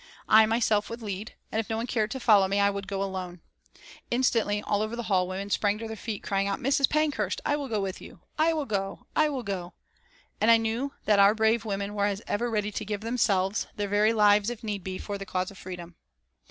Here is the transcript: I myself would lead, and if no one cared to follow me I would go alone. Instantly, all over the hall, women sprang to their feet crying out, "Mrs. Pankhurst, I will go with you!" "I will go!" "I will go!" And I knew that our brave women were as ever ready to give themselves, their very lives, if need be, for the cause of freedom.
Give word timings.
I 0.27 0.47
myself 0.47 0.89
would 0.89 1.03
lead, 1.03 1.35
and 1.51 1.59
if 1.59 1.69
no 1.69 1.77
one 1.77 1.85
cared 1.85 2.09
to 2.09 2.19
follow 2.19 2.47
me 2.47 2.59
I 2.59 2.71
would 2.71 2.87
go 2.87 3.03
alone. 3.03 3.41
Instantly, 4.09 4.59
all 4.63 4.81
over 4.81 4.95
the 4.95 5.03
hall, 5.03 5.27
women 5.27 5.51
sprang 5.51 5.77
to 5.77 5.85
their 5.87 5.95
feet 5.95 6.23
crying 6.23 6.47
out, 6.47 6.57
"Mrs. 6.59 6.89
Pankhurst, 6.89 7.39
I 7.45 7.55
will 7.55 7.67
go 7.69 7.79
with 7.81 8.01
you!" 8.01 8.19
"I 8.35 8.51
will 8.51 8.65
go!" 8.65 9.05
"I 9.15 9.29
will 9.29 9.43
go!" 9.43 9.73
And 10.41 10.49
I 10.49 10.57
knew 10.57 10.93
that 11.05 11.19
our 11.19 11.35
brave 11.35 11.65
women 11.65 11.93
were 11.93 12.05
as 12.05 12.23
ever 12.25 12.49
ready 12.49 12.71
to 12.71 12.83
give 12.83 13.01
themselves, 13.01 13.67
their 13.75 13.87
very 13.87 14.11
lives, 14.11 14.49
if 14.49 14.63
need 14.63 14.83
be, 14.83 14.97
for 14.97 15.19
the 15.19 15.25
cause 15.27 15.51
of 15.51 15.59
freedom. 15.59 15.93